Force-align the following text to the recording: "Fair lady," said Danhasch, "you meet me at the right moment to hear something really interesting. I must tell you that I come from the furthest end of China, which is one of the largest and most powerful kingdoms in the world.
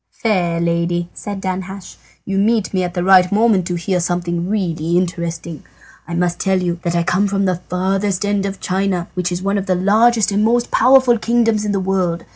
"Fair 0.23 0.59
lady," 0.59 1.11
said 1.13 1.39
Danhasch, 1.39 1.93
"you 2.25 2.39
meet 2.39 2.73
me 2.73 2.81
at 2.83 2.95
the 2.95 3.03
right 3.03 3.31
moment 3.31 3.67
to 3.67 3.75
hear 3.75 3.99
something 3.99 4.49
really 4.49 4.97
interesting. 4.97 5.61
I 6.07 6.15
must 6.15 6.39
tell 6.39 6.59
you 6.59 6.79
that 6.81 6.95
I 6.95 7.03
come 7.03 7.27
from 7.27 7.45
the 7.45 7.61
furthest 7.69 8.25
end 8.25 8.47
of 8.47 8.59
China, 8.59 9.09
which 9.13 9.31
is 9.31 9.43
one 9.43 9.59
of 9.59 9.67
the 9.67 9.75
largest 9.75 10.31
and 10.31 10.43
most 10.43 10.71
powerful 10.71 11.19
kingdoms 11.19 11.65
in 11.65 11.71
the 11.71 11.79
world. 11.79 12.25